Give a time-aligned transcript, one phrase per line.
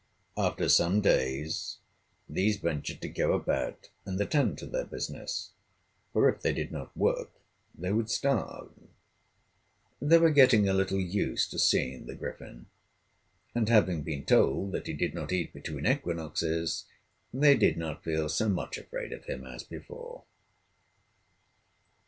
[0.35, 1.77] After some days
[2.27, 5.51] these ventured to go about and attend to their business,
[6.11, 7.29] for if they did not work
[7.77, 8.71] they would starve.
[10.01, 12.65] They were getting a little used to seeing the Griffin,
[13.53, 16.85] and having been told that he did not eat between equinoxes,
[17.31, 20.23] they did not feel so much afraid of him as before.